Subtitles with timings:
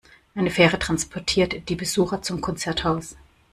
[0.33, 3.15] Eine Fähre transportiert die Besucher zum Konzerthaus.